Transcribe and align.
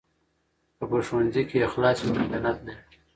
که 0.77 0.83
په 0.89 0.97
ښوونځي 1.07 1.43
کې 1.49 1.65
اخلاص 1.67 1.97
وي 2.01 2.09
نو 2.15 2.21
خیانت 2.27 2.57
نه 2.67 2.73
وي. 2.77 2.85